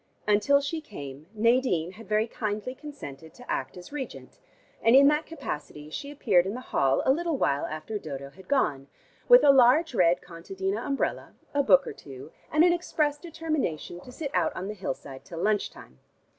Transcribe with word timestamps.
Until 0.27 0.61
she 0.61 0.81
came 0.81 1.27
Nadine 1.31 1.91
had 1.91 2.09
very 2.09 2.25
kindly 2.25 2.73
consented 2.73 3.35
to 3.35 3.47
act 3.47 3.77
as 3.77 3.91
regent, 3.91 4.39
and 4.81 4.95
in 4.95 5.07
that 5.09 5.27
capacity 5.27 5.91
she 5.91 6.09
appeared 6.09 6.47
in 6.47 6.55
the 6.55 6.59
hall 6.59 7.03
a 7.05 7.11
little 7.11 7.37
while 7.37 7.65
after 7.67 7.99
Dodo 7.99 8.31
had 8.31 8.47
gone, 8.47 8.87
with 9.29 9.43
a 9.43 9.51
large 9.51 9.93
red 9.93 10.19
contadina 10.19 10.81
umbrella, 10.83 11.35
a 11.53 11.61
book 11.61 11.85
or 11.85 11.93
two, 11.93 12.31
and 12.51 12.63
an 12.63 12.73
expressed 12.73 13.21
determination 13.21 13.99
to 13.99 14.11
sit 14.11 14.31
out 14.33 14.55
on 14.55 14.67
the 14.69 14.73
hillside 14.73 15.23
till 15.23 15.37
lunch 15.39 15.69
time. 15.69 15.99